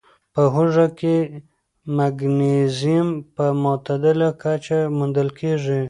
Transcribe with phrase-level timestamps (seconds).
[0.33, 1.15] په هوږه کې
[1.97, 5.79] مګنيزيم په معتدله کچه موندل کېږي.